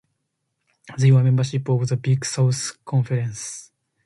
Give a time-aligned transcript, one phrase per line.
[0.97, 3.69] They were members of the Big South Conference.